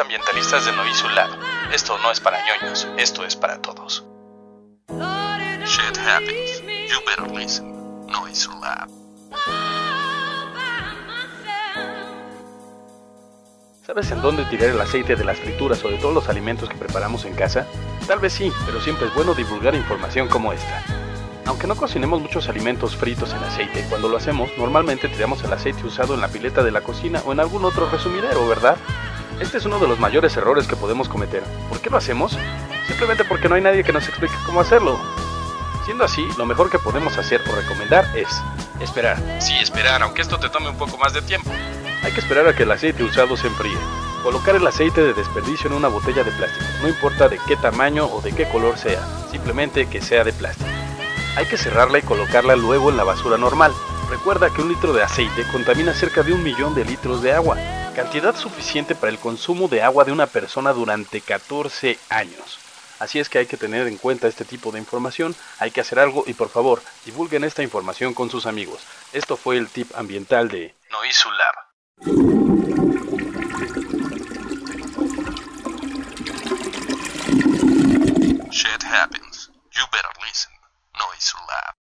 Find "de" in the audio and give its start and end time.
0.64-0.72, 15.16-15.24, 15.88-15.96, 26.62-26.70, 29.78-29.88, 41.14-41.22, 45.02-45.14, 46.22-46.32, 47.28-47.40, 48.20-48.32, 50.22-50.34, 54.92-55.02, 56.22-56.34, 56.74-56.84, 57.22-57.32, 59.68-59.82, 60.06-60.12, 64.72-64.78, 70.48-70.74